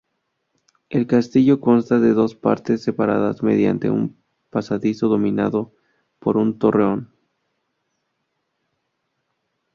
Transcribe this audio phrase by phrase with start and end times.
[0.89, 4.17] El castillo consta de dos partes separadas mediante un
[4.49, 5.75] pasadizo dominado
[6.17, 7.13] por un torreón.